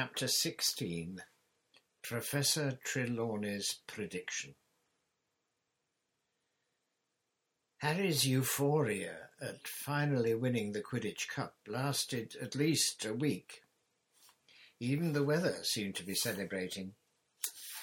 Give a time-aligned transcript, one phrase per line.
[0.00, 1.22] Chapter 16
[2.04, 4.54] Professor Trelawney's Prediction
[7.78, 13.62] Harry's euphoria at finally winning the Quidditch Cup lasted at least a week.
[14.78, 16.92] Even the weather seemed to be celebrating.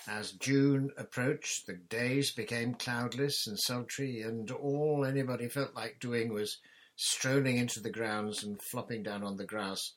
[0.07, 6.31] As June approached, the days became cloudless and sultry, and all anybody felt like doing
[6.31, 6.59] was
[6.95, 9.95] strolling into the grounds and flopping down on the grass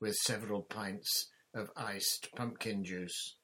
[0.00, 3.36] with several pints of iced pumpkin juice,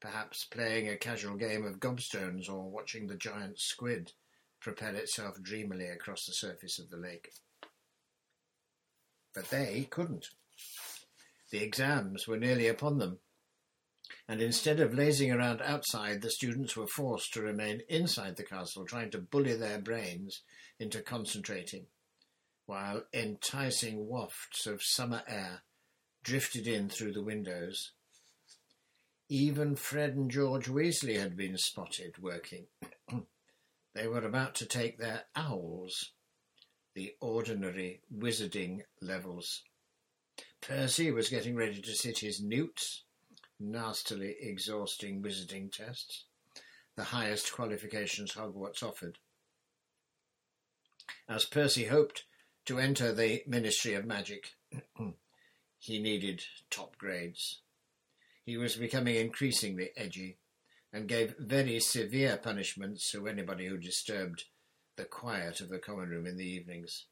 [0.00, 4.12] perhaps playing a casual game of gobstones or watching the giant squid
[4.60, 7.30] propel itself dreamily across the surface of the lake.
[9.34, 10.26] But they couldn't.
[11.50, 13.18] The exams were nearly upon them,
[14.28, 18.84] and instead of lazing around outside, the students were forced to remain inside the castle,
[18.84, 20.42] trying to bully their brains
[20.78, 21.86] into concentrating,
[22.66, 25.62] while enticing wafts of summer air
[26.24, 27.92] drifted in through the windows.
[29.28, 32.66] Even Fred and George Weasley had been spotted working.
[33.94, 36.12] they were about to take their owls,
[36.94, 39.62] the ordinary wizarding levels.
[40.60, 43.02] Percy was getting ready to sit his newts,
[43.60, 46.24] nastily exhausting wizarding tests,
[46.96, 49.18] the highest qualifications Hogwarts offered.
[51.28, 52.24] As Percy hoped
[52.64, 54.54] to enter the Ministry of Magic,
[55.84, 57.60] he needed top grades.
[58.46, 60.38] He was becoming increasingly edgy
[60.90, 64.44] and gave very severe punishments to anybody who disturbed
[64.96, 67.04] the quiet of the common room in the evenings.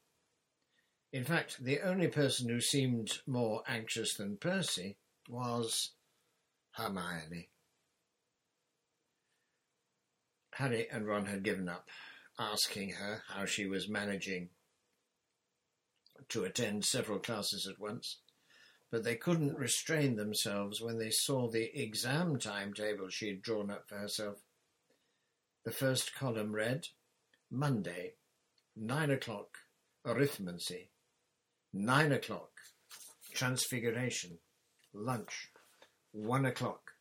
[1.11, 4.97] In fact, the only person who seemed more anxious than Percy
[5.29, 5.91] was
[6.71, 7.49] Hermione.
[10.55, 11.89] Harry and Ron had given up
[12.39, 14.49] asking her how she was managing
[16.29, 18.17] to attend several classes at once
[18.93, 23.89] but they couldn't restrain themselves when they saw the exam timetable she had drawn up
[23.89, 24.37] for herself.
[25.65, 26.89] The first column read,
[27.49, 28.13] Monday,
[28.75, 29.57] nine o'clock,
[30.05, 30.89] arithmancy,
[31.73, 32.51] nine o'clock,
[33.33, 34.37] transfiguration,
[34.93, 35.49] lunch,
[36.11, 36.91] one o'clock,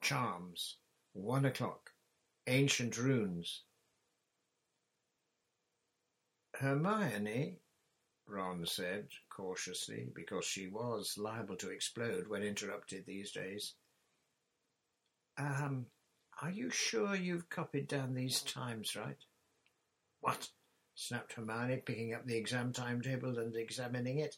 [0.00, 0.78] charms,
[1.12, 1.90] one o'clock,
[2.48, 3.62] ancient runes.
[6.54, 7.60] Hermione
[8.28, 13.74] Ron said cautiously, because she was liable to explode when interrupted these days.
[15.38, 15.86] Um,
[16.42, 19.16] are you sure you've copied down these times right?
[20.20, 20.48] What?
[20.96, 24.34] snapped Hermione, picking up the exam timetable and examining it.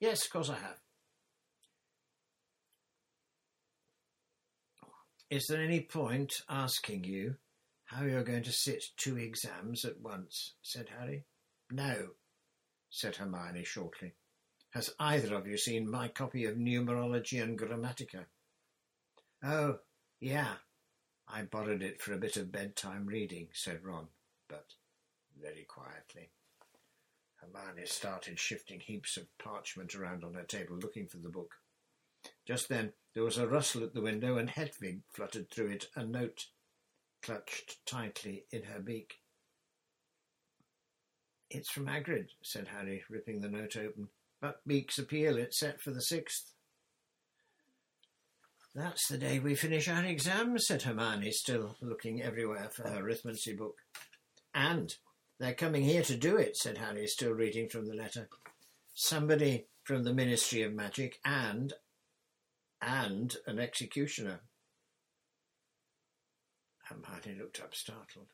[0.00, 0.80] Yes, of course I have.
[5.30, 7.36] Is there any point asking you
[7.84, 10.54] how you're going to sit two exams at once?
[10.62, 11.24] said Harry.
[11.70, 12.08] No,
[12.90, 14.14] said Hermione shortly.
[14.70, 18.26] Has either of you seen my copy of Numerology and Grammatica?
[19.42, 19.78] Oh,
[20.20, 20.54] yeah.
[21.26, 24.08] I borrowed it for a bit of bedtime reading, said Ron,
[24.48, 24.74] but
[25.40, 26.30] very quietly.
[27.36, 31.54] Hermione started shifting heaps of parchment around on her table, looking for the book.
[32.46, 36.04] Just then there was a rustle at the window, and Hedwig fluttered through it, a
[36.04, 36.46] note
[37.22, 39.20] clutched tightly in her beak.
[41.50, 44.08] It's from Hagrid, said Harry, ripping the note open.
[44.42, 46.52] Buckbeak's appeal, it's set for the sixth.
[48.74, 53.56] That's the day we finish our exams, said Hermione, still looking everywhere for her arithmancy
[53.56, 53.78] book.
[54.54, 54.94] And
[55.40, 58.28] they're coming here to do it, said Harry, still reading from the letter.
[58.94, 61.72] Somebody from the Ministry of Magic and
[62.80, 64.40] and an executioner.
[66.84, 68.28] Hermione looked up startled.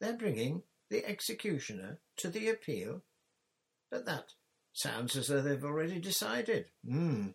[0.00, 3.02] They're bringing the executioner to the appeal?
[3.90, 4.32] But that
[4.72, 6.66] sounds as though they've already decided.
[6.86, 7.28] Hmm,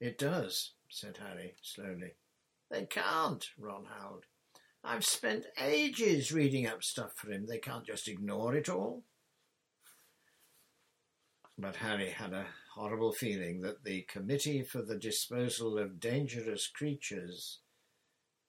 [0.00, 2.14] it does, said Harry slowly.
[2.70, 4.24] They can't, Ron howled.
[4.82, 7.46] I've spent ages reading up stuff for him.
[7.46, 9.04] They can't just ignore it all.
[11.56, 17.60] But Harry had a horrible feeling that the Committee for the Disposal of Dangerous Creatures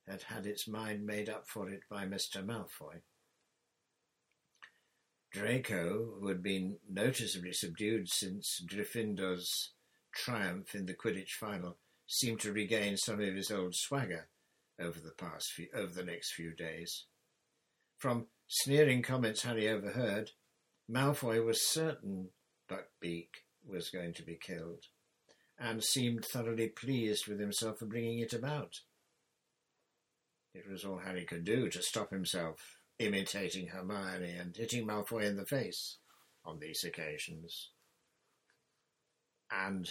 [0.07, 2.43] had had its mind made up for it by Mr.
[2.43, 3.01] Malfoy.
[5.35, 9.71] Draco, who had been noticeably subdued since Gryffindor's
[10.13, 11.75] triumph in the Quidditch final,
[12.07, 14.29] seemed to regain some of his old swagger
[14.79, 17.03] over the past few, over the next few days.
[17.97, 20.31] From sneering comments Harry overheard,
[20.89, 22.29] Malfoy was certain
[22.71, 24.85] Buckbeak was going to be killed,
[25.59, 28.79] and seemed thoroughly pleased with himself for bringing it about.
[30.53, 35.35] It was all Harry could do to stop himself imitating Hermione and hitting Malfoy in
[35.35, 35.97] the face
[36.43, 37.71] on these occasions.
[39.51, 39.89] And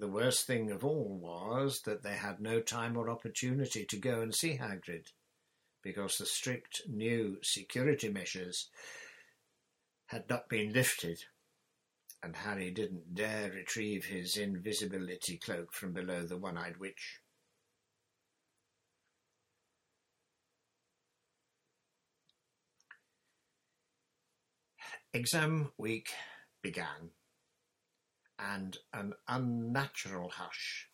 [0.00, 4.22] The worst thing of all was that they had no time or opportunity to go
[4.22, 5.08] and see Hagrid,
[5.82, 8.70] because the strict new security measures
[10.06, 11.24] had not been lifted,
[12.22, 17.19] and Harry didn't dare retrieve his invisibility cloak from below the one-eyed witch.
[25.12, 26.10] Exam week
[26.62, 27.10] began,
[28.38, 30.86] and an unnatural hush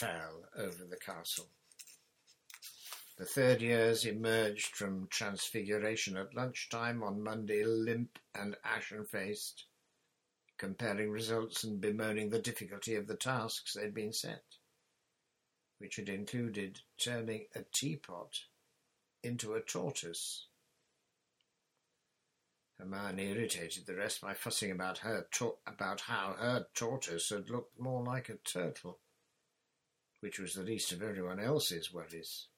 [0.00, 1.50] fell over the castle.
[3.18, 9.66] The third years emerged from transfiguration at lunchtime on Monday, limp and ashen-faced,
[10.56, 14.44] comparing results and bemoaning the difficulty of the tasks they'd been set,
[15.76, 18.40] which had included turning a teapot
[19.22, 20.46] into a tortoise
[22.78, 25.26] Hermione irritated the rest by fussing about her
[25.66, 28.98] about how her tortoise had looked more like a turtle,
[30.20, 32.48] which was the least of everyone else's worries.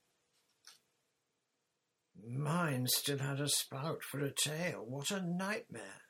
[2.24, 4.84] Mine still had a spout for a tail.
[4.86, 6.02] What a nightmare!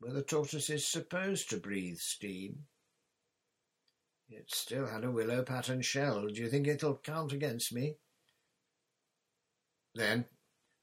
[0.00, 2.66] Were the tortoises supposed to breathe steam?
[4.28, 6.26] It still had a willow pattern shell.
[6.26, 7.96] Do you think it'll count against me?
[9.94, 10.26] Then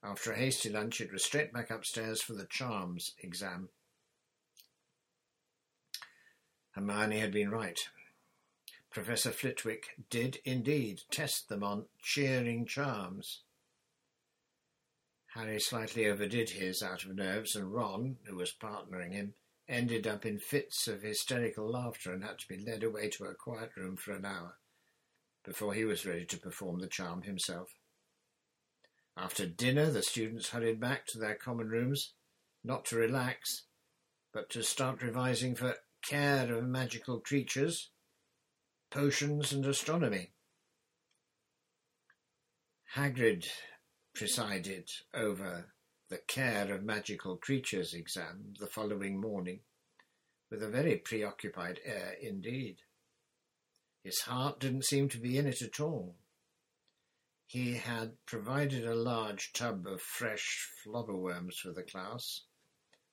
[0.02, 3.68] after a hasty lunch, it was straight back upstairs for the charms exam.
[6.72, 7.78] Hermione had been right.
[8.90, 13.42] Professor Flitwick did indeed test them on cheering charms.
[15.34, 19.34] Harry slightly overdid his out of nerves, and Ron, who was partnering him,
[19.66, 23.34] ended up in fits of hysterical laughter and had to be led away to a
[23.34, 24.58] quiet room for an hour
[25.44, 27.74] before he was ready to perform the charm himself.
[29.16, 32.14] After dinner, the students hurried back to their common rooms,
[32.64, 33.64] not to relax,
[34.32, 37.90] but to start revising for care of magical creatures,
[38.90, 40.32] potions, and astronomy.
[42.94, 43.48] Hagrid
[44.14, 45.72] presided over
[46.08, 49.60] the care of magical creatures exam the following morning,
[50.50, 52.78] with a very preoccupied air indeed.
[54.04, 56.16] His heart didn't seem to be in it at all.
[57.52, 62.44] He had provided a large tub of fresh flobberworms for the class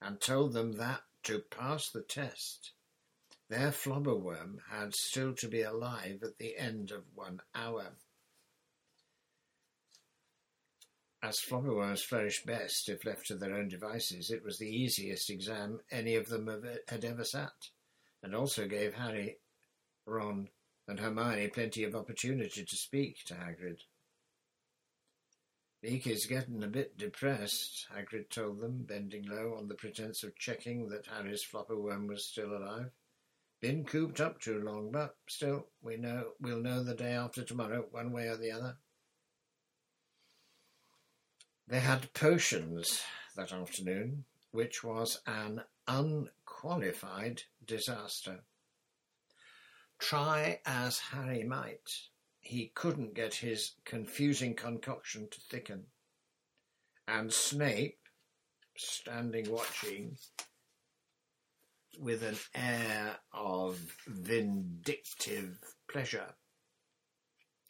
[0.01, 2.71] and told them that to pass the test,
[3.49, 7.97] their flobberworm had still to be alive at the end of one hour.
[11.21, 15.81] As flobberworms flourish best if left to their own devices, it was the easiest exam
[15.91, 16.47] any of them
[16.87, 17.71] had ever sat,
[18.23, 19.39] and also gave Harry,
[20.05, 20.47] Ron,
[20.87, 23.81] and Hermione plenty of opportunity to speak to Hagrid.
[25.81, 30.89] Beaky's getting a bit depressed, Hagrid told them, bending low on the pretence of checking
[30.89, 32.91] that Harry's flobberworm was still alive.
[33.61, 37.85] Been cooped up too long, but still, we know we'll know the day after tomorrow,
[37.91, 38.77] one way or the other.
[41.67, 43.01] They had potions
[43.35, 48.39] that afternoon, which was an unqualified disaster.
[49.97, 51.89] Try as Harry might,
[52.39, 55.85] he couldn't get his confusing concoction to thicken.
[57.07, 57.99] And Snape,
[58.75, 60.17] standing watching,
[61.99, 65.57] with an air of vindictive
[65.89, 66.35] pleasure,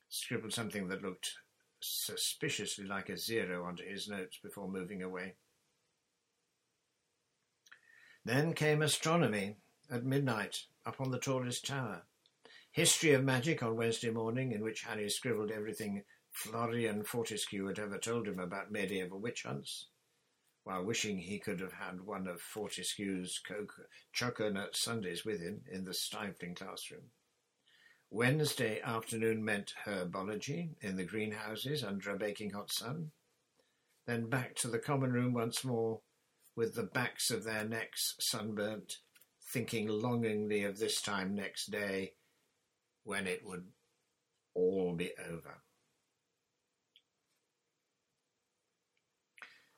[0.09, 1.35] scribbled something that looked
[1.79, 5.35] suspiciously like a zero onto his notes before moving away.
[8.25, 9.55] Then came astronomy
[9.89, 12.03] at midnight up on the tallest tower.
[12.71, 17.97] History of Magic on Wednesday morning, in which Harry scribbled everything Florian Fortescue had ever
[17.97, 19.87] told him about medieval witch hunts,
[20.63, 23.41] while wishing he could have had one of Fortescue's
[24.13, 27.09] coconut sundaes with him in the stifling classroom.
[28.11, 33.11] Wednesday afternoon meant herbology in the greenhouses under a baking hot sun.
[34.05, 36.01] Then back to the common room once more,
[36.55, 38.97] with the backs of their necks sunburnt,
[39.51, 42.13] thinking longingly of this time next day
[43.09, 43.63] when it would
[44.53, 45.63] all be over.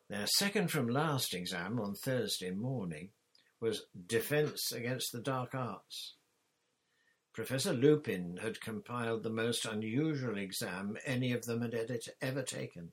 [0.10, 3.12] Their second from last exam on Thursday morning
[3.62, 6.16] was Defence Against the Dark Arts.
[7.34, 11.74] Professor Lupin had compiled the most unusual exam any of them had
[12.22, 12.92] ever taken,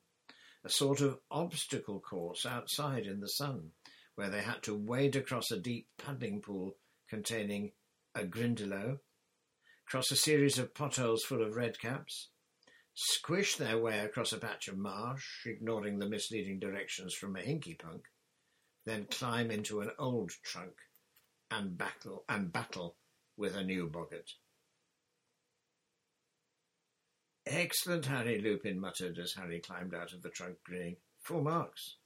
[0.65, 3.73] a sort of obstacle course outside in the sun,
[4.15, 6.77] where they had to wade across a deep paddling pool
[7.09, 7.73] containing
[8.15, 9.01] a grindylow,
[9.89, 12.27] cross a series of potholes full of redcaps,
[12.93, 18.03] squish their way across a patch of marsh, ignoring the misleading directions from a hinkypunk,
[18.85, 20.75] then climb into an old trunk
[21.51, 22.97] and battle and battle
[23.39, 24.33] with a new boggart.
[27.47, 30.97] Excellent, Harry, Lupin muttered as Harry climbed out of the trunk, grinning.
[31.23, 31.97] Full marks.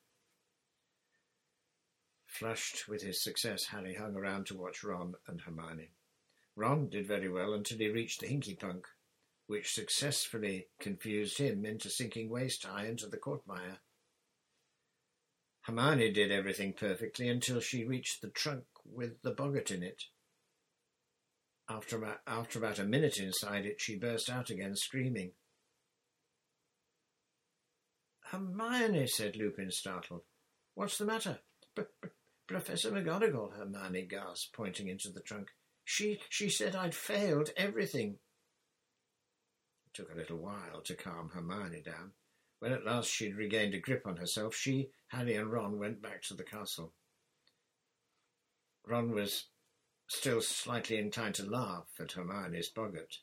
[2.27, 5.91] Flushed with his success, Harry hung around to watch Ron and Hermione.
[6.55, 8.85] Ron did very well until he reached the hinkypunk,
[9.47, 13.81] which successfully confused him into sinking waist high into the quagmire.
[15.63, 20.05] Hermione did everything perfectly until she reached the trunk with the boggart in it.
[21.69, 25.33] After about, after about a minute inside it, she burst out again, screaming.
[28.25, 30.23] Hermione, said Lupin, startled.
[30.75, 31.39] What's the matter?
[32.47, 35.51] Professor McGonagall, Hermione gasped, pointing into the trunk.
[35.85, 38.19] She, she said I'd failed everything.
[39.87, 42.13] It took a little while to calm Hermione down.
[42.61, 46.23] When at last she'd regained a grip on herself, she, Harry, and Ron went back
[46.23, 46.93] to the castle.
[48.87, 49.47] Ron was
[50.07, 53.19] still slightly inclined to laugh at Hermione's boggart,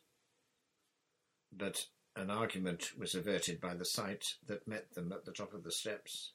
[1.51, 5.63] but an argument was averted by the sight that met them at the top of
[5.63, 6.33] the steps.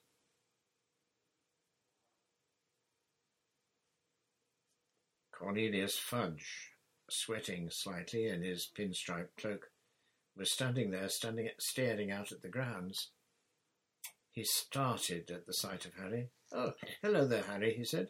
[5.45, 6.71] Cornelius Fudge,
[7.11, 9.67] sweating slightly in his pinstripe cloak,
[10.35, 13.11] was standing there, standing, staring out at the grounds.
[14.31, 16.31] He started at the sight of Harry.
[16.51, 16.73] Oh,
[17.03, 18.09] hello there, Harry, he said.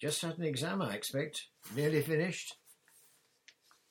[0.00, 1.48] Just had an exam, I expect.
[1.76, 2.56] Nearly finished?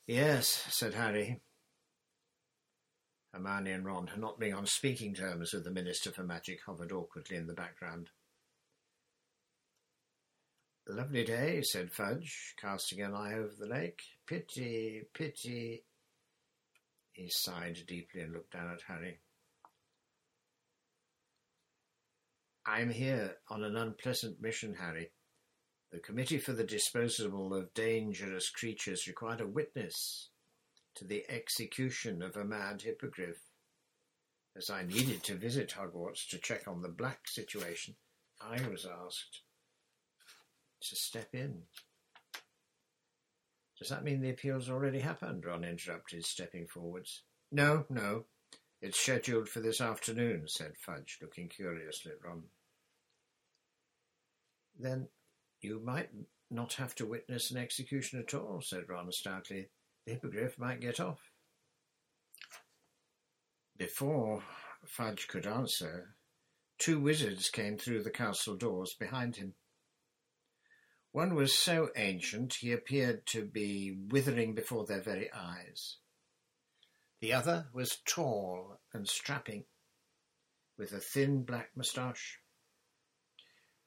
[0.08, 1.40] Yes, said Harry.
[3.32, 7.36] Hermione and Ron, not being on speaking terms with the Minister for Magic, hovered awkwardly
[7.36, 8.10] in the background.
[10.88, 14.02] Lovely day, said Fudge, casting an eye over the lake.
[14.26, 15.84] Pity, pity.
[17.12, 19.20] He sighed deeply and looked down at Harry.
[22.66, 25.12] I'm here on an unpleasant mission, Harry.
[25.92, 30.30] The Committee for the Disposal of Dangerous Creatures required a witness
[30.96, 33.38] to the execution of a mad hippogriff.
[34.56, 37.94] As I needed to visit Hogwarts to check on the Black situation,
[38.40, 39.42] I was asked
[40.90, 41.62] to step in.
[43.78, 45.44] Does that mean the appeal's already happened?
[45.44, 47.22] Ron interrupted, stepping forwards.
[47.50, 48.26] No, no.
[48.80, 52.44] It's scheduled for this afternoon, said Fudge, looking curiously at Ron.
[54.78, 55.08] Then
[55.60, 56.10] you might
[56.50, 59.68] not have to witness an execution at all, said Ron stoutly.
[60.06, 61.20] The hippogriff might get off.
[63.78, 64.42] Before
[64.86, 66.14] Fudge could answer,
[66.78, 69.54] two wizards came through the castle doors behind him.
[71.12, 75.98] One was so ancient he appeared to be withering before their very eyes.
[77.20, 79.66] The other was tall and strapping,
[80.78, 82.38] with a thin black moustache.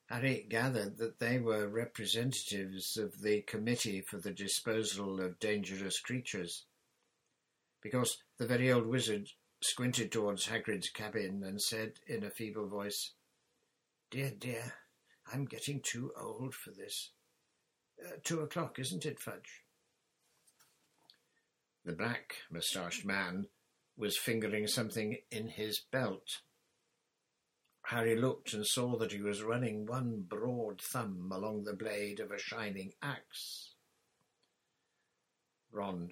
[0.06, 6.66] Harry gathered that they were representatives of the Committee for the Disposal of Dangerous Creatures,
[7.82, 9.30] because the very old wizard
[9.62, 13.14] squinted towards Hagrid's cabin and said in a feeble voice,
[14.12, 14.74] Dear, dear,
[15.34, 17.10] I'm getting too old for this.
[18.04, 19.64] Uh, two o'clock, isn't it, Fudge?
[21.86, 23.48] The black moustached man
[23.98, 26.42] was fingering something in his belt.
[27.84, 32.32] Harry looked and saw that he was running one broad thumb along the blade of
[32.32, 33.76] a shining axe.
[35.72, 36.10] Ron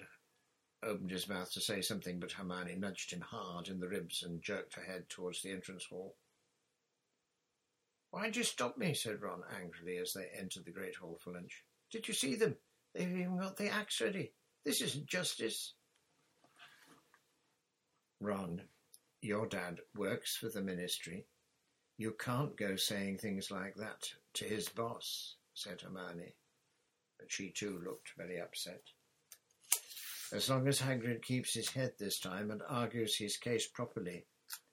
[0.84, 4.42] opened his mouth to say something, but Hermione nudged him hard in the ribs and
[4.42, 6.14] jerked her head towards the entrance hall.
[8.10, 8.94] Why'd you stop me?
[8.94, 11.64] said Ron angrily as they entered the great hall for lunch.
[11.90, 12.56] Did you see them?
[12.94, 14.32] They've even got the axe ready.
[14.64, 15.74] This isn't justice.
[18.20, 18.62] Ron,
[19.20, 21.26] your dad works for the ministry.
[21.98, 26.34] You can't go saying things like that to his boss, said Hermione.
[27.18, 28.82] But she too looked very upset.
[30.32, 34.26] As long as Hagrid keeps his head this time and argues his case properly,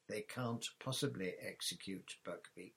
[0.09, 2.73] they can't possibly execute Buckbeak.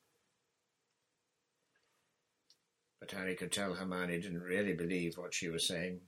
[3.07, 6.01] But Harry could tell Hermione didn't really believe what she was saying.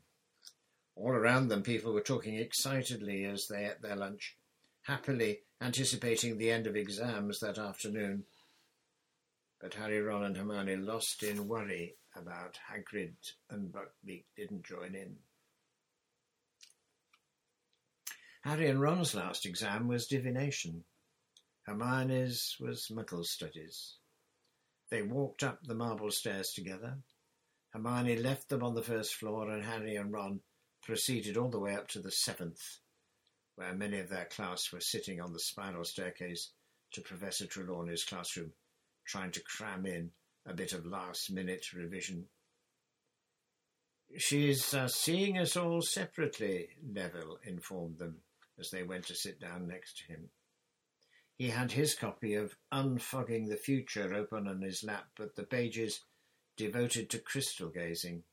[0.94, 4.38] All around them, people were talking excitedly as they ate their lunch,
[4.84, 8.24] happily anticipating the end of exams that afternoon.
[9.60, 13.16] But Harry, Ron, and Hermione, lost in worry about Hagrid
[13.50, 15.16] and Buckbeak, didn't join in.
[18.40, 20.84] Harry and Ron's last exam was divination.
[21.66, 23.98] Hermione's was Muggle studies.
[24.90, 26.98] They walked up the marble stairs together.
[27.70, 30.40] Hermione left them on the first floor, and Harry and Ron
[30.82, 32.60] proceeded all the way up to the seventh,
[33.56, 36.52] where many of their class were sitting on the spiral staircase
[36.92, 38.52] to Professor Trelawney's classroom,
[39.04, 40.12] trying to cram in
[40.46, 42.26] a bit of last minute revision.
[44.16, 48.18] She's uh, seeing us all separately, Neville informed them
[48.58, 50.30] as they went to sit down next to him.
[51.36, 56.00] He had his copy of Unfogging the Future open on his lap, but the pages
[56.56, 58.24] devoted to crystal gazing.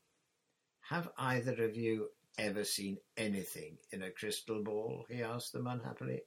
[0.88, 5.04] Have either of you ever seen anything in a crystal ball?
[5.10, 6.22] he asked them unhappily.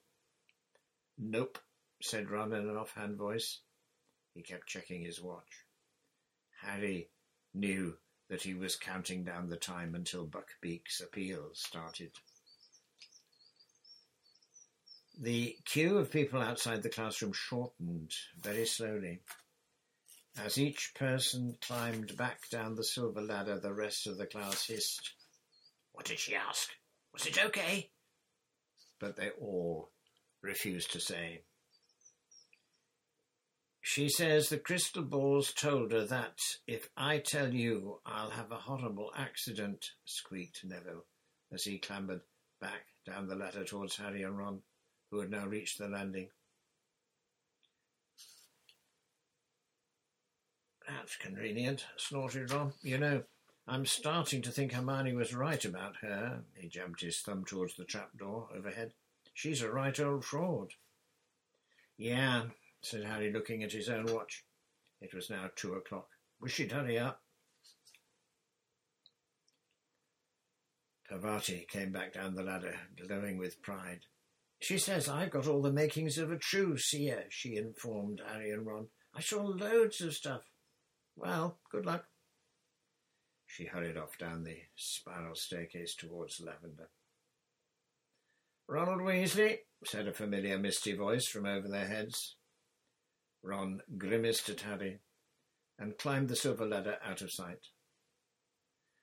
[1.18, 1.58] Nope,
[2.00, 3.62] said Ron in an offhand voice.
[4.36, 5.66] He kept checking his watch.
[6.62, 7.10] Harry
[7.56, 7.98] knew
[8.30, 12.12] that he was counting down the time until Buckbeak's appeal started.
[15.20, 19.22] The queue of people outside the classroom shortened very slowly.
[20.38, 25.14] As each person climbed back down the silver ladder, the rest of the class hissed,
[25.92, 26.70] What did she ask?
[27.14, 27.90] Was it okay?
[29.00, 29.90] But they all
[30.44, 31.42] refused to say.
[33.82, 38.58] She says the crystal balls told her that if I tell you, I'll have a
[38.58, 41.06] horrible accident, squeaked Neville
[41.52, 42.22] as he clambered
[42.62, 44.62] back down the ladder towards Harry and Ron
[45.12, 46.30] who had now reached the landing.
[50.88, 52.74] That's convenient, snorted Ron.
[52.82, 53.24] You know,
[53.68, 56.44] I'm starting to think Hermione was right about her.
[56.56, 58.94] He jabbed his thumb towards the trapdoor overhead.
[59.34, 60.72] She's a right old fraud.
[61.98, 62.44] Yeah,
[62.82, 64.46] said Harry, looking at his own watch.
[65.02, 66.08] It was now two o'clock.
[66.40, 67.22] Wish she'd hurry up.
[71.10, 72.76] Parvati came back down the ladder,
[73.08, 74.02] glowing with pride.
[74.60, 78.66] She says I've got all the makings of a true seer, she informed Harry and
[78.66, 78.88] Ron.
[79.14, 80.42] I saw loads of stuff.
[81.16, 82.06] Well, good luck.
[83.46, 86.90] She hurried off down the spiral staircase towards Lavender.
[88.68, 92.36] Ronald Weasley, said a familiar misty voice from over their heads.
[93.42, 95.00] Ron grimaced at Harry
[95.80, 97.68] and climbed the silver ladder out of sight.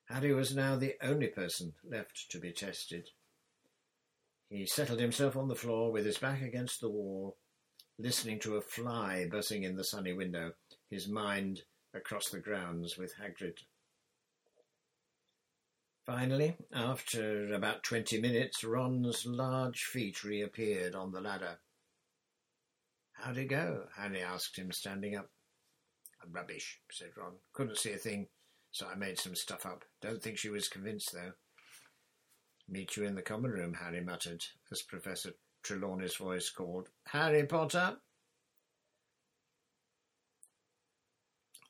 [0.09, 3.09] Harry was now the only person left to be tested.
[4.55, 7.37] He settled himself on the floor with his back against the wall,
[7.99, 10.53] listening to a fly buzzing in the sunny window,
[10.89, 13.59] his mind across the grounds with Hagrid.
[16.07, 21.59] Finally, after about twenty minutes, Ron's large feet reappeared on the ladder.
[23.15, 23.87] How'd it go?
[23.97, 25.31] Harry asked him, standing up.
[26.31, 27.33] Rubbish, said Ron.
[27.53, 28.29] Couldn't see a thing,
[28.71, 29.83] so I made some stuff up.
[30.01, 31.33] Don't think she was convinced, though.
[32.69, 37.99] Meet you in the common room, Harry muttered, as Professor Trelawney's voice called, Harry Potter!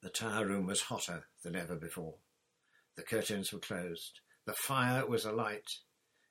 [0.02, 2.16] The tower room was hotter than ever before.
[2.96, 4.20] The curtains were closed.
[4.44, 5.78] The fire was alight,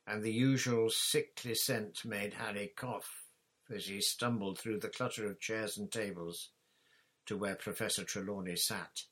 [0.05, 3.25] and the usual sickly scent made Harry cough
[3.73, 6.51] as he stumbled through the clutter of chairs and tables
[7.25, 9.03] to where Professor Trelawney sat,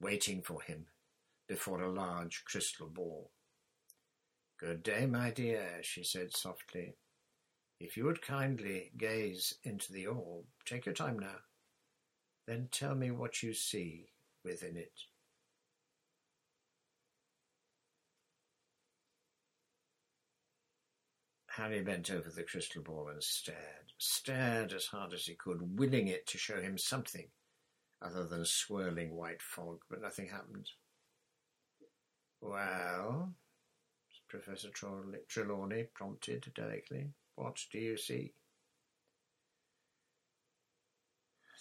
[0.00, 0.86] waiting for him
[1.46, 3.30] before a large crystal ball.
[4.62, 6.94] Good day, my dear, she said softly.
[7.80, 11.40] If you would kindly gaze into the orb, take your time now.
[12.46, 14.12] Then tell me what you see
[14.44, 14.92] within it.
[21.48, 23.56] Harry bent over the crystal ball and stared,
[23.98, 27.26] stared as hard as he could, willing it to show him something
[28.00, 30.68] other than swirling white fog, but nothing happened.
[32.40, 33.34] Well,
[34.32, 34.70] Professor
[35.28, 37.10] Trelawney prompted delicately.
[37.34, 38.32] What do you see?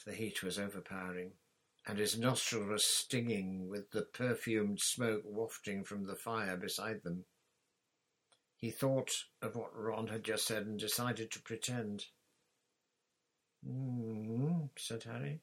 [0.06, 1.34] The heat was overpowering,
[1.86, 7.26] and his nostrils was stinging with the perfumed smoke wafting from the fire beside them.
[8.56, 12.06] He thought of what Ron had just said and decided to pretend.
[13.68, 15.42] Hmm, said Harry.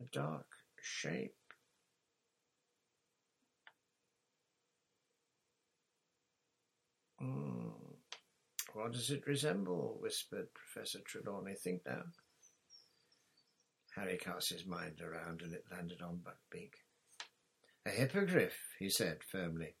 [0.00, 0.46] A dark
[0.80, 1.34] shape.
[7.22, 7.72] Mm.
[8.72, 9.98] What does it resemble?
[10.00, 11.54] whispered Professor Trelawney.
[11.54, 12.02] Think now.
[13.96, 16.74] Harry cast his mind around and it landed on Buckbeak.
[17.86, 19.74] A hippogriff, he said firmly.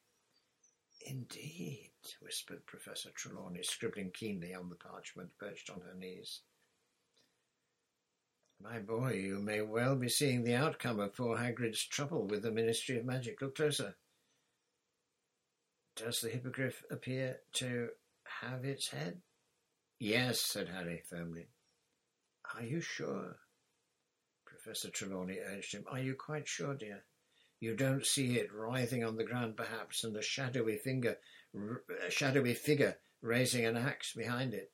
[1.06, 6.40] Indeed, whispered Professor Trelawney, scribbling keenly on the parchment perched on her knees.
[8.62, 12.50] My boy, you may well be seeing the outcome of poor Hagrid's trouble with the
[12.50, 13.40] Ministry of Magic.
[13.40, 13.96] Look closer.
[16.02, 17.90] Does the hippogriff appear to
[18.42, 19.20] have its head?
[19.98, 21.48] Yes, said Harry firmly.
[22.54, 23.36] Are you sure?
[24.46, 25.84] Professor Trelawney urged him.
[25.90, 27.04] Are you quite sure, dear?
[27.60, 31.18] You don't see it writhing on the ground, perhaps, and a shadowy finger,
[31.54, 34.72] a uh, shadowy figure raising an axe behind it.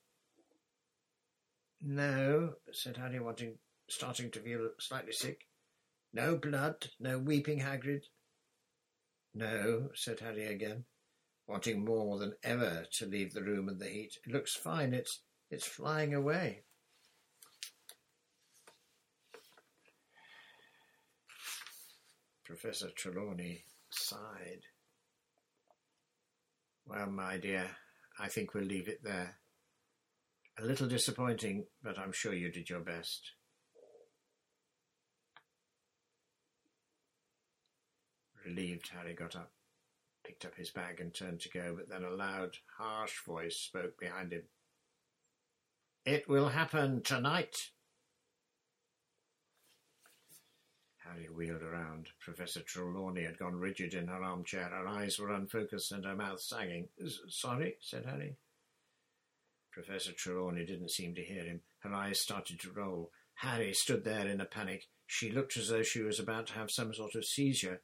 [1.81, 3.57] No, said Harry, wanting,
[3.89, 5.47] starting to feel slightly sick.
[6.13, 8.03] No blood, no weeping Hagrid.
[9.35, 10.85] No, said Harry again,
[11.47, 14.17] wanting more than ever to leave the room and the heat.
[14.25, 14.93] It looks fine.
[14.93, 16.63] It's it's flying away.
[22.45, 24.61] Professor Trelawney sighed.
[26.85, 27.69] Well, my dear,
[28.19, 29.37] I think we'll leave it there.
[30.59, 33.33] A little disappointing, but I'm sure you did your best.
[38.45, 39.51] Relieved, Harry got up,
[40.27, 43.97] picked up his bag and turned to go, but then a loud, harsh voice spoke
[43.97, 44.43] behind him.
[46.05, 47.55] It will happen tonight.
[50.97, 52.09] Harry wheeled around.
[52.19, 54.65] Professor Trelawney had gone rigid in her armchair.
[54.65, 56.89] Her eyes were unfocused and her mouth sagging.
[57.29, 58.35] Sorry, said Harry.
[59.71, 61.61] Professor Trelawney didn't seem to hear him.
[61.79, 63.11] Her eyes started to roll.
[63.35, 64.87] Harry stood there in a panic.
[65.05, 67.81] She looked as though she was about to have some sort of seizure.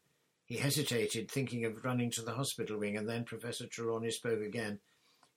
[0.53, 4.81] He hesitated, thinking of running to the hospital wing, and then Professor Trelawney spoke again,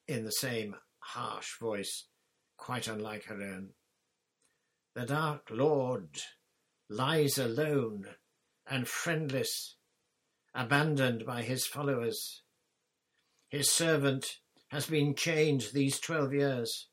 [0.06, 2.04] in the same harsh voice,
[2.58, 3.70] quite unlike her own.
[4.94, 6.20] The Dark Lord
[6.90, 8.08] lies alone
[8.66, 9.76] and friendless,
[10.54, 12.42] abandoned by his followers.
[13.48, 16.88] His servant has been chained these twelve years.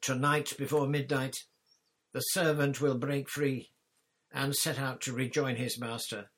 [0.00, 1.36] Tonight, before midnight,
[2.12, 3.70] the servant will break free
[4.32, 6.30] and set out to rejoin his master.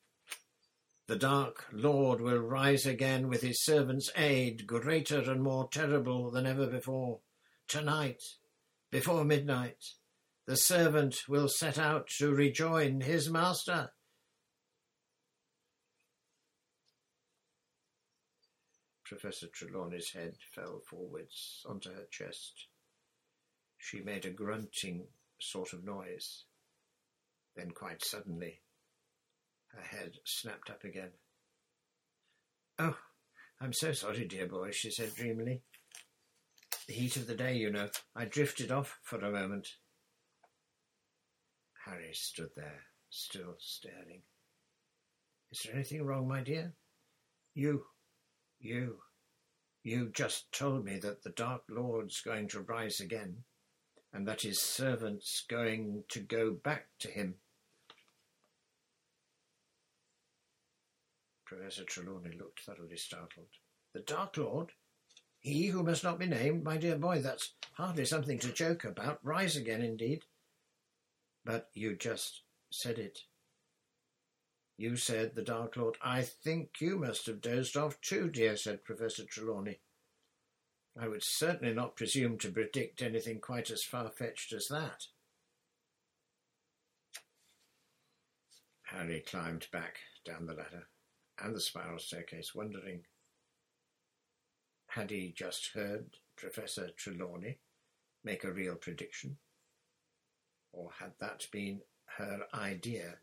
[1.08, 6.46] The Dark Lord will rise again with his servant's aid, greater and more terrible than
[6.46, 7.20] ever before.
[7.68, 8.22] Tonight,
[8.90, 9.84] before midnight,
[10.46, 13.90] the servant will set out to rejoin his master.
[19.04, 22.68] Professor Trelawney's head fell forwards onto her chest.
[23.76, 26.44] She made a grunting sort of noise.
[27.56, 28.60] Then, quite suddenly,
[29.68, 31.10] her head snapped up again.
[32.78, 32.96] Oh,
[33.60, 35.62] I'm so sorry, dear boy, she said dreamily.
[36.88, 37.88] The heat of the day, you know.
[38.16, 39.68] I drifted off for a moment.
[41.84, 44.22] Harry stood there, still staring.
[45.50, 46.74] Is there anything wrong, my dear?
[47.54, 47.84] You,
[48.58, 48.98] you,
[49.82, 53.44] you just told me that the Dark Lord's going to rise again,
[54.12, 57.34] and that his servant's going to go back to him.
[61.52, 63.48] Professor Trelawney looked thoroughly startled.
[63.92, 64.72] The Dark Lord?
[65.38, 66.64] He who must not be named?
[66.64, 69.18] My dear boy, that's hardly something to joke about.
[69.22, 70.24] Rise again, indeed.
[71.44, 73.20] But you just said it.
[74.78, 75.96] You said the Dark Lord.
[76.02, 79.80] I think you must have dozed off too, dear, said Professor Trelawney.
[80.98, 85.06] I would certainly not presume to predict anything quite as far-fetched as that.
[88.84, 90.86] Harry climbed back down the ladder
[91.42, 93.00] and the spiral staircase, wondering
[94.88, 97.58] had he just heard Professor Trelawney
[98.22, 99.38] make a real prediction?
[100.70, 101.80] Or had that been
[102.18, 103.16] her idea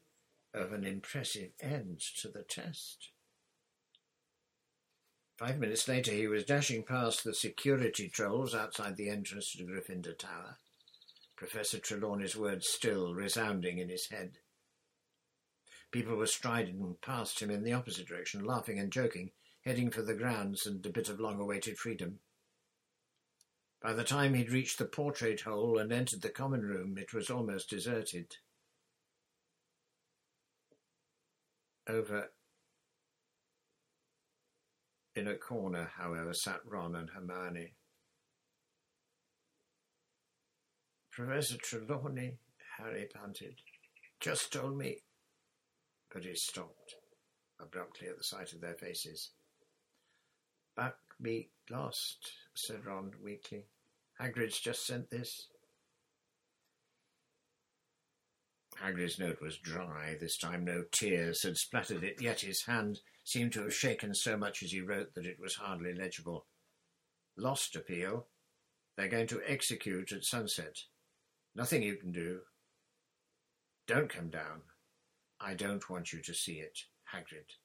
[0.51, 3.11] of an impressive end to the test?
[5.37, 10.17] Five minutes later, he was dashing past the security trolls outside the entrance to Gryffindor
[10.17, 10.57] Tower,
[11.35, 14.39] Professor Trelawney's words still resounding in his head.
[15.91, 19.31] People were striding past him in the opposite direction, laughing and joking,
[19.65, 22.19] heading for the grounds and a bit of long-awaited freedom.
[23.81, 27.29] By the time he'd reached the portrait hole and entered the common room, it was
[27.29, 28.35] almost deserted.
[31.87, 32.31] Over
[35.15, 37.73] in a corner, however, sat Ron and Hermione.
[41.11, 42.37] Professor Trelawney,
[42.77, 43.55] Harry panted,
[44.19, 44.99] just told me.
[46.13, 46.95] But he stopped
[47.59, 49.31] abruptly at the sight of their faces.
[50.77, 53.65] Buckbeak lost, said Ron weakly.
[54.19, 55.47] Hagrid's just sent this.
[58.81, 60.63] Hagrid's note was dry this time.
[60.63, 64.71] No tears had splattered it, yet his hand seemed to have shaken so much as
[64.71, 66.45] he wrote that it was hardly legible.
[67.37, 68.27] Lost appeal.
[68.95, 70.77] They're going to execute at sunset.
[71.55, 72.39] Nothing you can do.
[73.85, 74.61] Don't come down.
[75.41, 76.79] I don't want you to see it,
[77.13, 77.55] Hagrid.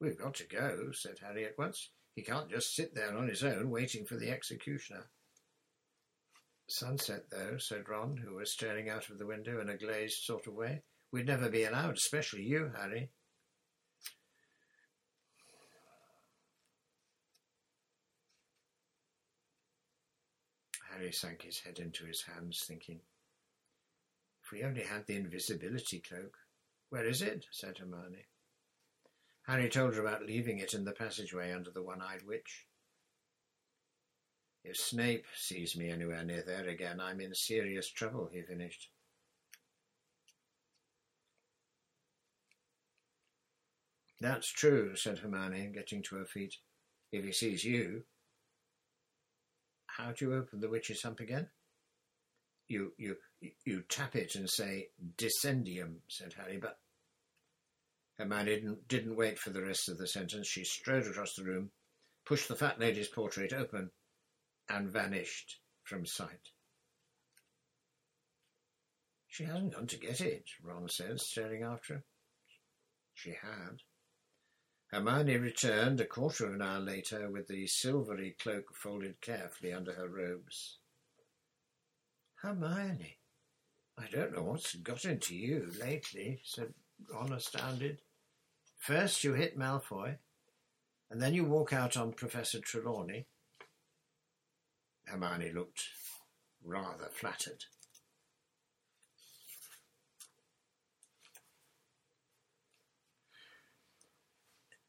[0.00, 1.90] We've got to go, said Harry at once.
[2.14, 5.10] He can't just sit there on his own waiting for the executioner.
[6.68, 10.46] Sunset, though, said Ron, who was staring out of the window in a glazed sort
[10.46, 10.82] of way.
[11.12, 13.10] We'd never be allowed, especially you, Harry.
[20.90, 23.00] Harry sank his head into his hands, thinking,
[24.42, 26.36] If we only had the invisibility cloak.
[26.90, 27.46] Where is it?
[27.50, 28.26] said Hermione.
[29.46, 32.66] Harry told her about leaving it in the passageway under the one-eyed witch.
[34.64, 38.90] If Snape sees me anywhere near there again, I'm in serious trouble, he finished.
[44.20, 46.56] That's true, said Hermione, getting to her feet.
[47.12, 48.02] If he sees you.
[49.86, 51.48] How do you open the witch's hump again?
[52.68, 53.16] You, you,
[53.64, 56.78] you tap it and say Dissendium, said Harry, but
[58.18, 60.48] Hermione didn't, didn't wait for the rest of the sentence.
[60.48, 61.70] She strode across the room,
[62.26, 63.90] pushed the fat lady's portrait open,
[64.68, 66.50] and vanished from sight.
[69.28, 72.04] She hasn't gone to get it, Ron said, staring after her.
[73.14, 73.82] She had.
[74.90, 79.92] Hermione returned a quarter of an hour later with the silvery cloak folded carefully under
[79.92, 80.78] her robes.
[82.42, 83.18] Hermione,
[83.98, 86.72] I don't know what's got into you lately, said
[87.12, 88.00] Ron, astounded.
[88.78, 90.18] First you hit Malfoy,
[91.10, 93.26] and then you walk out on Professor Trelawney.
[95.06, 95.82] Hermione looked
[96.64, 97.64] rather flattered.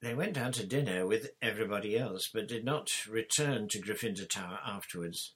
[0.01, 4.59] They went down to dinner with everybody else, but did not return to Gryffindor Tower
[4.63, 5.33] afterwards.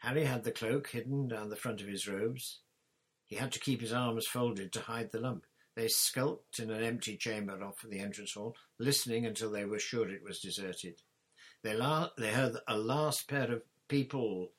[0.00, 2.60] Harry had the cloak hidden down the front of his robes.
[3.26, 5.46] He had to keep his arms folded to hide the lump.
[5.76, 10.10] They skulked in an empty chamber off the entrance hall, listening until they were sure
[10.10, 11.00] it was deserted.
[11.62, 14.52] They, la- they heard a last pair of people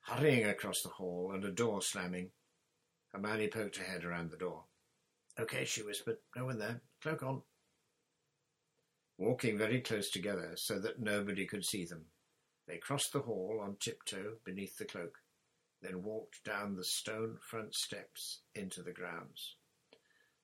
[0.00, 2.30] hurrying across the hall and a door slamming.
[3.12, 4.64] Hermione poked her head around the door.
[5.38, 6.16] Okay, she whispered.
[6.36, 6.80] No one there.
[7.02, 7.42] Cloak on
[9.20, 12.06] walking very close together so that nobody could see them.
[12.70, 15.18] They crossed the hall on tiptoe beneath the cloak,
[15.82, 19.56] then walked down the stone front steps into the grounds.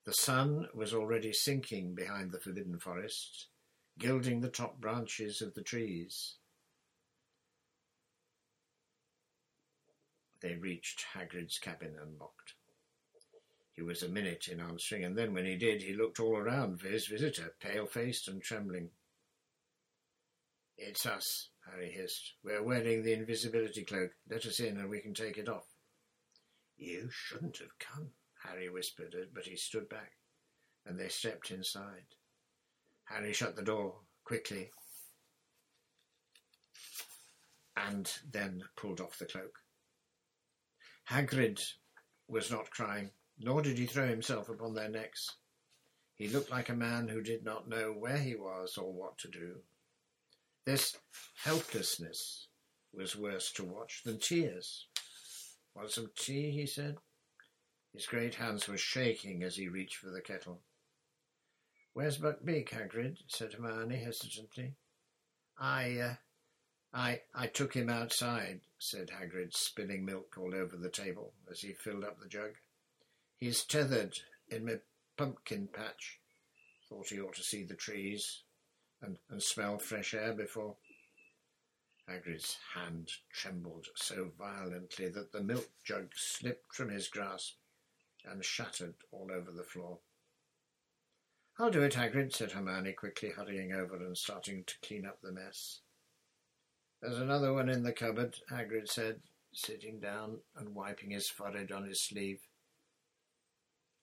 [0.03, 3.47] The sun was already sinking behind the forbidden forest,
[3.97, 6.35] gilding the top branches of the trees.
[10.41, 12.55] They reached Hagrid's cabin and knocked.
[13.71, 16.81] He was a minute in answering, and then when he did, he looked all around
[16.81, 18.89] for his visitor, pale-faced and trembling.
[20.77, 22.33] It's us, Harry hissed.
[22.43, 24.11] We're wearing the invisibility cloak.
[24.29, 25.65] Let us in and we can take it off.
[26.77, 28.09] You shouldn't have come,
[28.43, 30.11] Harry whispered, uh, but he stood back,
[30.85, 32.05] and they stepped inside.
[33.05, 34.69] Harry shut the door quickly
[37.75, 39.59] and then pulled off the cloak.
[41.09, 41.61] Hagrid
[42.27, 45.35] was not crying nor did he throw himself upon their necks.
[46.15, 49.27] He looked like a man who did not know where he was or what to
[49.27, 49.57] do.
[50.67, 50.97] This
[51.45, 52.49] helplessness
[52.91, 54.87] was worse to watch than tears.
[55.73, 56.51] Want some tea?
[56.51, 56.97] he said.
[57.93, 60.59] His great hands were shaking as he reached for the kettle.
[61.93, 63.15] Where's Buckbeak, Hagrid?
[63.27, 64.75] said Hermione hesitantly.
[65.57, 66.15] I, uh,
[66.93, 71.71] I, I took him outside, said Hagrid, spilling milk all over the table as he
[71.71, 72.55] filled up the jug.
[73.37, 74.79] He's tethered in my
[75.15, 76.19] pumpkin patch.
[76.89, 78.41] Thought he ought to see the trees
[79.01, 80.75] and, and smell fresh air before.
[82.09, 87.55] Hagrid's hand trembled so violently that the milk jug slipped from his grasp
[88.25, 89.99] and shattered all over the floor.
[91.59, 95.31] I'll do it, Hagrid, said Hermione, quickly hurrying over and starting to clean up the
[95.31, 95.81] mess.
[97.01, 99.21] There's another one in the cupboard, Hagrid said,
[99.53, 102.41] sitting down and wiping his forehead on his sleeve.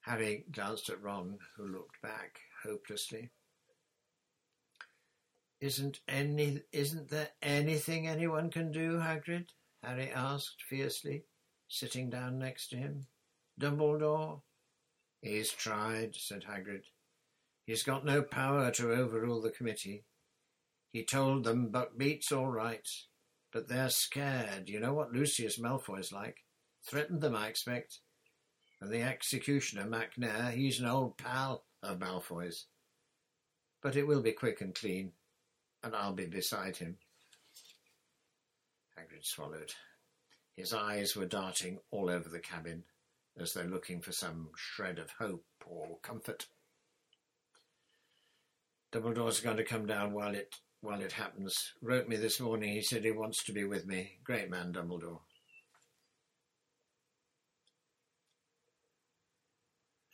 [0.01, 3.31] Harry glanced at Ron, who looked back hopelessly.
[5.65, 9.49] Isn't any isn't there anything anyone can do, Hagrid?
[9.83, 11.25] Harry asked fiercely,
[11.69, 13.07] sitting down next to him.
[13.59, 14.43] Dumbledore?
[15.23, 16.85] He's tried, said Hagrid.
[17.65, 20.05] He's got no power to overrule the committee.
[20.93, 22.87] He told them Buckbeak's all right,
[23.51, 24.69] but they're scared.
[24.69, 26.45] You know what Lucius Malfoy's like.
[26.87, 28.01] Threatened them, I expect
[28.85, 32.67] and the executioner, Macnair, he's an old pal of Malfoy's.
[33.83, 35.13] But it will be quick and clean,
[35.85, 36.97] and I'll be beside him.
[38.99, 39.73] Hagrid swallowed.
[40.57, 42.85] His eyes were darting all over the cabin,
[43.39, 46.47] as though looking for some shred of hope or comfort.
[48.93, 51.73] Dumbledore's going to come down while it while it happens.
[51.83, 52.73] Wrote me this morning.
[52.73, 54.19] He said he wants to be with me.
[54.23, 55.21] Great man, Dumbledore.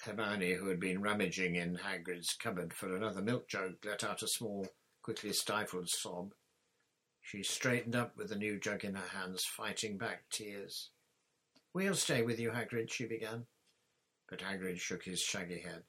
[0.02, 4.28] Hermione, who had been rummaging in Hagrid's cupboard for another milk jug, let out a
[4.28, 4.66] small,
[5.02, 6.34] quickly stifled sob.
[7.20, 10.90] She straightened up with the new jug in her hands, fighting back tears.
[11.72, 13.46] We'll stay with you, Hagrid, she began.
[14.28, 15.84] But Hagrid shook his shaggy head.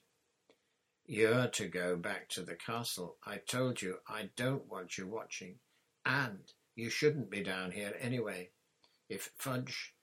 [1.06, 3.17] You're to go back to the castle.
[3.26, 5.60] I told you I don't want you watching.
[6.06, 8.52] And you shouldn't be down here anyway.
[9.10, 9.93] If Fudge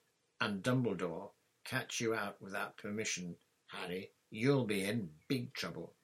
[0.41, 1.31] and Dumbledore
[1.65, 3.37] catch you out without permission,
[3.69, 5.95] Harry, you'll be in big trouble.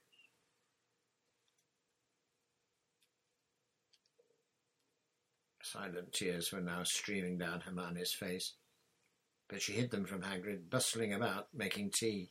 [5.74, 8.54] Silent tears were now streaming down Hermione's face,
[9.48, 12.30] but she hid them from Hagrid, bustling about, making tea.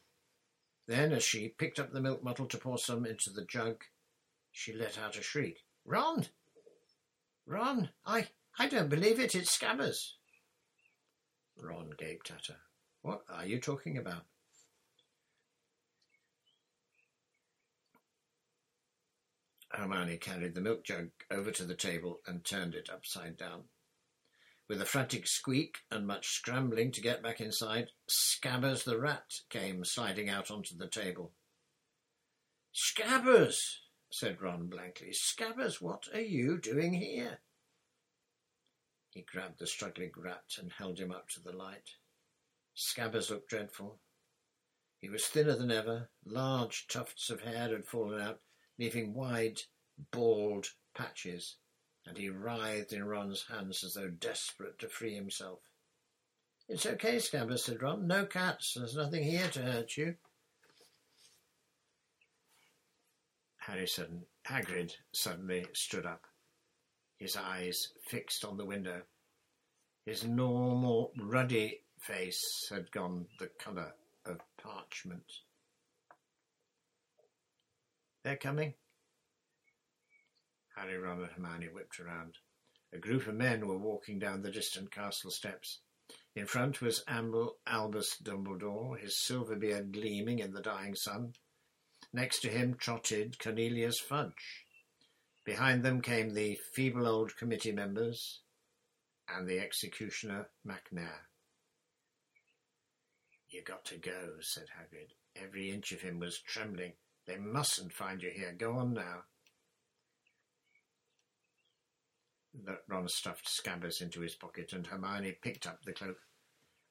[0.87, 3.83] Then, as she picked up the milk bottle to pour some into the jug,
[4.53, 5.57] she let out a shriek.
[5.83, 6.27] Ron!
[7.45, 7.89] Ron!
[8.05, 10.13] I, I don't believe it, it's Scabbers!
[11.57, 12.61] Ron gaped at her.
[13.01, 14.23] What are you talking about?
[19.73, 23.63] Hermione carried the milk jug over to the table and turned it upside down.
[24.69, 29.83] With a frantic squeak and much scrambling to get back inside, Scabbers the rat came
[29.83, 31.33] sliding out onto the table.
[32.73, 35.11] Scabbers, said Ron blankly.
[35.11, 37.39] Scabbers, what are you doing here?
[39.09, 41.89] He grabbed the struggling rat and held him up to the light.
[42.75, 43.99] Scabbers looked dreadful.
[44.97, 46.09] He was thinner than ever.
[46.25, 48.39] Large tufts of hair had fallen out,
[48.79, 49.59] leaving wide,
[50.11, 51.55] bald patches,
[52.05, 55.59] and he writhed in Ron's hands as though desperate to free himself.
[56.69, 58.07] It's okay, Scabbers, said Ron.
[58.07, 58.73] No cats.
[58.75, 60.15] There's nothing here to hurt you.
[63.57, 66.25] Harry sudden, Hagrid suddenly stood up,
[67.17, 69.03] his eyes fixed on the window.
[70.05, 73.93] His normal ruddy face had gone the colour
[74.25, 75.31] of parchment.
[78.23, 78.73] They're coming.
[80.75, 82.37] Harry, Ron and Hermione whipped around.
[82.93, 85.79] A group of men were walking down the distant castle steps.
[86.35, 91.33] In front was Amble Albus Dumbledore, his silver beard gleaming in the dying sun.
[92.11, 94.65] Next to him trotted Cornelius Fudge.
[95.43, 98.41] Behind them came the feeble old committee members
[99.27, 101.27] and the executioner Macnair.
[103.49, 105.11] You got to go, said Hagrid.
[105.35, 106.93] Every inch of him was trembling.
[107.25, 108.53] They mustn't find you here.
[108.57, 109.23] Go on now.
[112.87, 116.17] Ron stuffed Scabbers into his pocket, and Hermione picked up the cloak.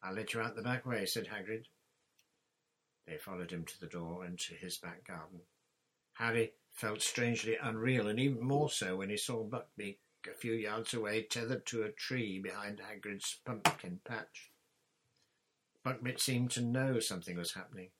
[0.03, 1.67] I'll let you out the back way, said Hagrid.
[3.07, 5.41] They followed him to the door and to his back garden.
[6.15, 10.95] Harry felt strangely unreal, and even more so when he saw Buckbeak a few yards
[10.95, 14.51] away, tethered to a tree behind Hagrid's pumpkin patch.
[15.85, 17.91] Buckbeak seemed to know something was happening.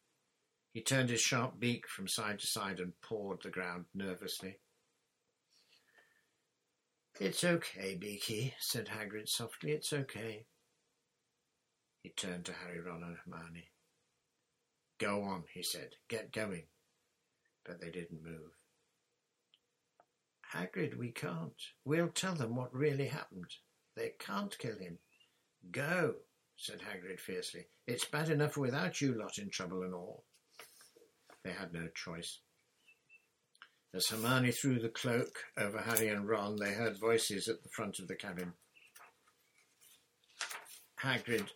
[0.73, 4.59] He turned his sharp beak from side to side and pawed the ground nervously.
[7.21, 9.73] It's okay, Beaky, said Hagrid softly.
[9.73, 10.47] It's okay.
[12.03, 13.69] He turned to Harry, Ron, and Hermione.
[14.99, 15.91] Go on, he said.
[16.09, 16.65] Get going.
[17.65, 18.53] But they didn't move.
[20.55, 21.53] Hagrid, we can't.
[21.85, 23.51] We'll tell them what really happened.
[23.95, 24.99] They can't kill him.
[25.71, 26.15] Go,
[26.57, 27.67] said Hagrid fiercely.
[27.87, 30.25] It's bad enough without you lot in trouble and all.
[31.45, 32.39] They had no choice.
[33.95, 37.99] As Hermione threw the cloak over Harry and Ron, they heard voices at the front
[37.99, 38.55] of the cabin.
[41.03, 41.49] Hagrid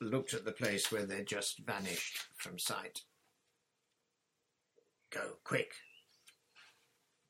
[0.00, 3.02] looked at the place where they'd just vanished from sight.
[5.10, 5.74] Go, quick,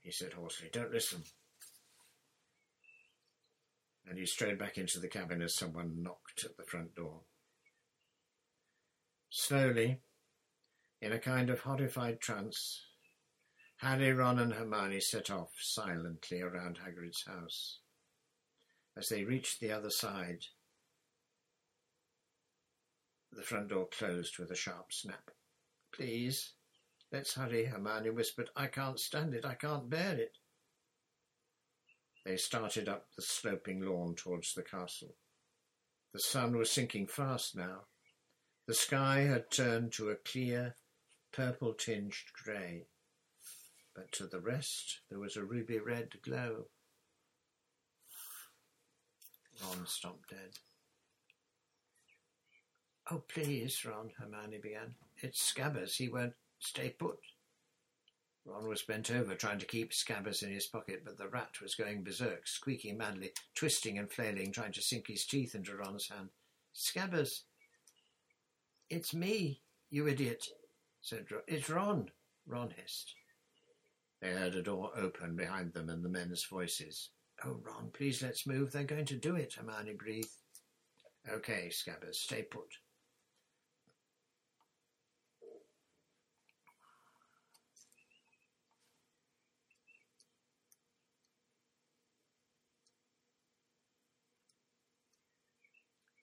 [0.02, 0.68] he said hoarsely.
[0.72, 1.22] Don't listen.
[4.08, 7.20] And he strode back into the cabin as someone knocked at the front door.
[9.30, 10.00] Slowly,
[11.02, 12.80] in a kind of horrified trance,
[13.78, 17.80] Harry, Ron, and Hermione set off silently around Hagrid's house.
[18.96, 20.44] As they reached the other side,
[23.32, 25.32] the front door closed with a sharp snap.
[25.92, 26.52] Please,
[27.10, 28.50] let's hurry, Hermione whispered.
[28.54, 29.44] I can't stand it.
[29.44, 30.38] I can't bear it.
[32.24, 35.16] They started up the sloping lawn towards the castle.
[36.12, 37.86] The sun was sinking fast now.
[38.68, 40.76] The sky had turned to a clear,
[41.32, 42.86] purple-tinged grey,
[43.94, 46.66] but to the rest there was a ruby-red glow.
[49.62, 50.58] Ron stopped dead.
[53.10, 54.94] Oh, please, Ron, Hermione began.
[55.18, 55.96] It's Scabbers.
[55.96, 57.18] He won't stay put.
[58.44, 61.74] Ron was bent over, trying to keep Scabbers in his pocket, but the rat was
[61.74, 66.28] going berserk, squeaking madly, twisting and flailing, trying to sink his teeth into Ron's hand.
[66.74, 67.42] Scabbers!
[68.90, 69.60] It's me,
[69.90, 70.46] you idiot,
[71.02, 71.42] said Ron.
[71.48, 72.10] It's Ron,
[72.46, 73.14] Ron hissed.
[74.20, 77.10] They heard a door open behind them and the men's voices.
[77.44, 78.70] Oh, Ron, please let's move.
[78.70, 80.28] They're going to do it, Hermione breathed.
[81.28, 82.62] Okay, Scabbers, stay put.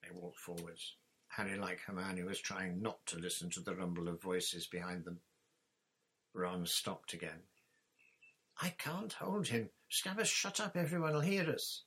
[0.02, 0.96] They walked forwards.
[1.30, 5.20] Harry, like Hermione, was trying not to listen to the rumble of voices behind them.
[6.34, 7.42] Ron stopped again.
[8.60, 9.70] I can't hold him.
[9.90, 11.84] Scabbers, shut up, everyone will hear us.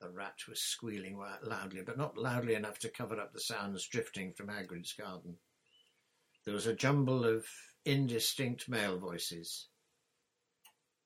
[0.00, 4.32] The rat was squealing loudly, but not loudly enough to cover up the sounds drifting
[4.32, 5.36] from Hagrid's garden.
[6.44, 7.46] There was a jumble of
[7.84, 9.66] indistinct male voices.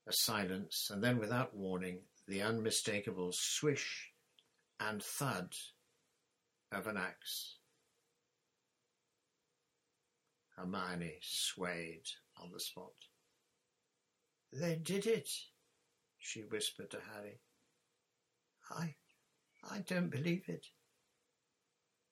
[0.07, 4.13] A silence, and then without warning, the unmistakable swish
[4.79, 5.55] and thud
[6.75, 7.59] of an axe.
[10.57, 12.07] Hermione swayed
[12.41, 12.93] on the spot.
[14.53, 15.29] They did it,
[16.19, 17.41] she whispered to Harry.
[18.71, 18.95] I,
[19.71, 20.67] I don't believe it.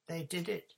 [0.09, 0.73] They did it.